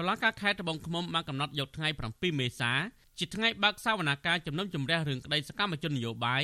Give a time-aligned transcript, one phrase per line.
[0.00, 2.72] តុលាការខេត្តត្បូងឃ្មុំបានកំណត់យកថ្ងៃ7មេសា
[3.18, 6.42] ជាថ្ងៃបើកសវនាការជំនុំជម្រះរឿងក្តីសកម្មជននយោបាយ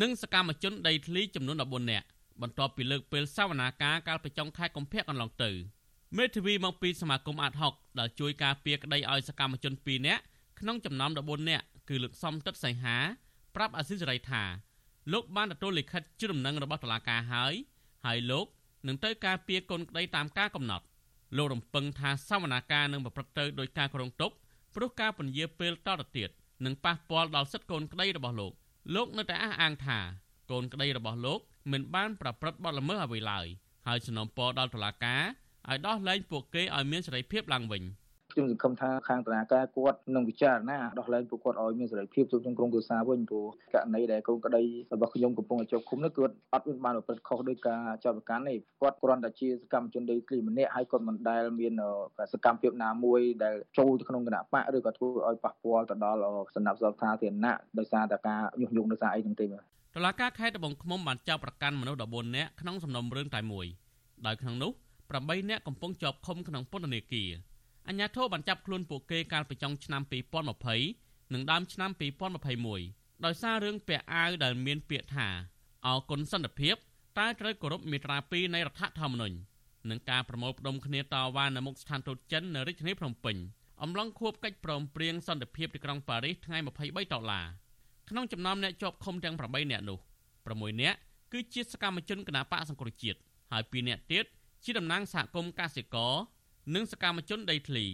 [0.00, 2.06] និងសកម្មជនដីធ្លីចំនួន14នាក់
[2.42, 5.50] បន្ទាប់ពីលើកពេលសវនាការកាលពីចុងខែកុម្ភៈកន្លងទៅ
[6.16, 10.22] មេធាវីមកពីសមាគមអាត60ដែលជួយការពារក្តីឲ្យសកម្មជន2នាក់
[10.60, 12.96] ក្នុងចំណោម14នាក់គឺលោកសំតិតសីហា
[13.54, 14.42] ប្រាប់អាស៊ីសេរីថា
[15.12, 17.54] លោកបានទទួលលិខិតជូនដំណឹងរបស់តុលាការហើយ
[18.04, 18.46] ហើយលោក
[18.86, 20.84] នឹងទៅការពារកូនក្តីតាមការកំណត់
[21.36, 24.32] លោករំពឹងថាសវនាការនឹងប្រព្រឹត្តទៅដោយការគ្រោងទុក
[24.74, 26.30] ព្រោះការពន្យាពេលតទៅទៀត
[26.64, 28.52] នឹងប៉ះពាល់ដល់សិទ្ធិកូនក្តីរបស់លោក
[28.94, 29.98] លោកនៅតែអះអាងថា
[30.50, 31.40] កូនក្តីរបស់លោក
[31.72, 33.46] មិនបានប្រព្រឹត្តបទល្មើសអ្វីឡើយ
[33.86, 35.22] ហើយសំណូមពរដល់តុលាការ
[35.68, 37.82] ឲ្យដោះលែងពួកគេឲ្យមានសេរីភាពឡើងវិញ។
[38.36, 51.72] ខ្ញុំសង្ឃឹមថាខាងតនាការគាត់នឹងពិចារណាដោះលែងពួកគាត់ឲ្យមានសេរីភាពចូលក្នុងក្រុមគ្រួសារវិញព្រោះករណីដែលកូនក្តីរបស់ខ្ញុំកំពុងតែជាប់ឃុំនោះគាត់អត់មានបានប្រព្រឹត្តខុសដោយការចោទប្រកាន់ទេគាត់គ្រាន់តែជាសកម្មជនដីធ្លីម្នាក់ហើយគាត់មិនដែលមាន
[52.32, 56.20] សកម្មភាពណាមួយដែលចូលទៅក្នុងគណៈបកឬក៏ធ្វើឲ្យប៉ះពាល់ទៅដល់
[56.54, 59.62] សំណាក់សុខសាធារណៈដោយសារតែការញុះញង់ដោយសារអីហ្នឹងទេបាទ
[59.96, 63.66] តឡាការខេត្តត្បូងឃ្មុំបានចាប់ប្រកាន់មនុស្ស14នាក់ក្នុងសំណុំរឿងតែមួយ
[64.26, 64.72] ដោយក្នុងនោះ
[65.10, 67.30] 8នាក់កំពុងជាប់ឃុំក្នុងពន្ធនាគារ
[67.88, 70.02] អញ្ញាធិបបានចាប់ខ្លួនពួកគេកាលពីចុងឆ្នាំ
[70.66, 71.90] 2020និងដើមឆ្នាំ
[72.58, 75.28] 2021ដោយសាររឿងពាក់អាវដែលមានពាក្យថា
[75.86, 76.76] អគុណសន្តិភាព
[77.18, 79.36] តែត្រូវគោរពមាត្រា2នៃរដ្ឋធម្មនុញ្ញ
[79.90, 83.36] និងការប្រមូលផ្ដុំគ្នាតវ៉ានៅមុខស្ថានទូតចិននៅរាជធានីភ្នំពេញ
[83.82, 87.46] អំឡុងខួបកិច្ចព្រមព្រៀងសន្តិភាពទីក្រុងប៉ារីសថ្ងៃ23ដុល្លារ
[88.10, 89.98] ក្នុងចំណោមអ្នកជាប់ឃុំទាំង8នាក់នោះ
[90.40, 90.98] 6នាក់
[91.32, 93.18] គឺជាសកម្មជនគណបកសង្គ្រោះជាតិ
[93.52, 94.24] ហើយ2នាក់ទៀត
[94.64, 96.14] ជាតំណាងសហគមន៍កសិករ
[96.74, 97.86] និងសកម្មជនដីធ្លី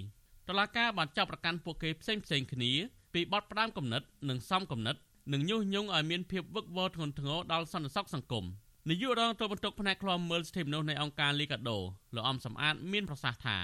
[0.49, 2.73] តឡាការបានចាប់ប្រកាន់ពួកគេផ្សេងផ្សេងគ្នា
[3.15, 4.97] ពីបទផ្ដាំគំនិតនិងសំគំនិត
[5.33, 8.45] និងញុះញង់ឲ្យមានភាពវឹកវរធ្ងន់ធ្ងរដល់សន្តិសុខសង្គម
[8.89, 11.79] នាយករងទូបន្ទុកផ្នែកខ្លំមើលសិទ្ធិមនុស្សនៃអង្គការលីកាដូ
[12.15, 13.57] លោកអំសំអាតមានប្រសាសន៍ថា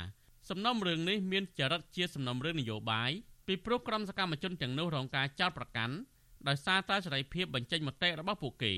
[0.48, 3.10] សំណុំរឿងនេះមានចរិតជាសំណុំរឿងនយោបាយ
[3.46, 5.94] ពីព្រោះក្រុមសកម្មជនទាំងនោះរងការចោទប្រកាន់
[6.48, 8.72] ដោយសារតែសេរីភាពបញ្ចេញមតិរបស់ពួកគេ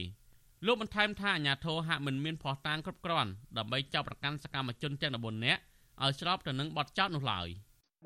[0.66, 5.60] លោកបន្ថែមថាអាញាធរហាក់មិនមានភ័ស្តុតាងគ្រប់គ្រាន់ដើម្បីចាប់ប្រកាន់សកម្មជនទាំង14នាក់
[6.04, 7.48] ឲ្យស្របទៅនឹងបទចោទនោះឡើយ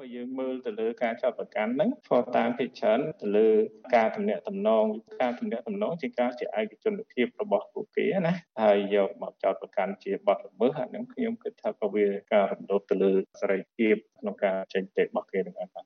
[0.01, 3.49] បើយើងមើលទៅលើការចាប់ប្រកាន់ហ្នឹងផតាមភិក្ច្រើនទៅលើ
[3.97, 4.85] ការទំនាក់ទំនង
[5.21, 15.85] ការទំនាក់ទំនងជាការជាឯកជនភាពរបស់ពួកគេណាហើយយកមកចោទប្រកាន់ជាបទល្មើសអាហ្នឹងខ្ញុំគិតថាក៏វាការរំលោភទៅលើសេរីភាពក្នុងការចេញទេរបស់គេនឹងអត់បាទ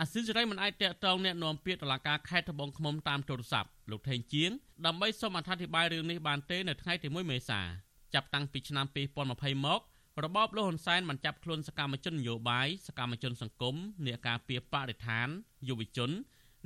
[0.00, 4.50] អាស៊ីសេរីមិនអាចតាក់ទងអ្នកនាំពាក្យតុលាការខេត្តត្បូងឃ្មុំតាមទូរស័ព្ទលោកថេងជាង
[4.86, 7.60] ដើម្បីសូមអធិប្បាយរឿងនេះបានទេនៅថ្ងៃទី1មេសា
[8.14, 8.86] ចាប់តាំងពីឆ្នាំ
[9.26, 9.80] 2020មក
[10.24, 15.28] របបលោកហ៊ុនសែនបានចាប់ខ្លួនសកម្មជននយោបាយសកម្មជនសង្គមអ្នកការពារបរិស្ថាន
[15.68, 16.10] យុវជន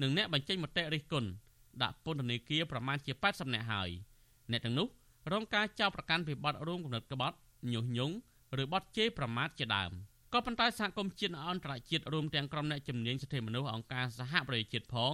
[0.03, 1.29] និងអ្នកបញ្ចេញមតិរិះគន់
[1.83, 3.91] ដាក់ពន្ធនាគារប្រមាណជា80នាក់ហើយ
[4.51, 4.87] អ្នកទាំងនោះ
[5.33, 7.37] រងការចោទប្រកាន់ពីបទរួមគំនិតក្បត់
[7.73, 8.15] ញុះញង់
[8.63, 9.93] ឬបទជេរប្រមាថជាដើម
[10.33, 15.13] ក៏ប៉ុន្តែសហគមន៍ជាតិអន្តរជាតិរួមទាំងក្រុមអ្នកជំនាញសិទ្ធិមនុស្សអង្គការសហប្រជាជាតិផង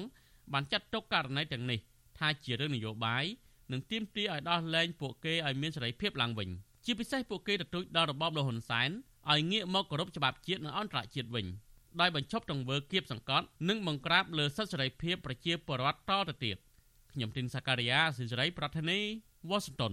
[0.52, 1.78] បានចាត់ទុកករណីទាំងនេះ
[2.18, 3.24] ថាជារឿងនយោបាយ
[3.72, 6.50] និងទាមទារឲ្យដោះលែងពួកគេឲ្យមានសេរីភាពឡើងវិញ។
[6.90, 8.90] ជាពិសេសពួកគេទទូចដល់របបលហ៊ុនសែន
[9.30, 11.46] ឲ្យងាកមកគោរពច្បាប់ជាតិនិងអន្តរជាតិវិញ
[12.00, 16.56] ដោយបញ្ឈប់ទង្វើគៀបសង្កត់និងបង្ក្រាបលើសិទ្ធិសេរីភាពប្រជាពលរដ្ឋតទៅទៀត
[17.12, 18.98] ខ្ញុំទីនសាការីយ៉ាស៊ីសេរីប្រធានី
[19.48, 19.92] វ៉ាស៊ីនតោន